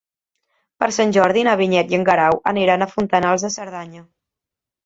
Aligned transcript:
Per 0.83 0.87
Sant 0.95 1.11
Jordi 1.17 1.43
na 1.47 1.53
Vinyet 1.59 1.93
i 1.93 1.97
en 1.99 2.07
Guerau 2.09 2.39
aniran 2.53 2.87
a 2.87 2.91
Fontanals 2.97 3.47
de 3.49 3.53
Cerdanya. 3.61 4.03